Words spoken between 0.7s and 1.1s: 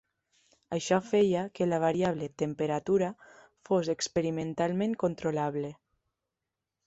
Això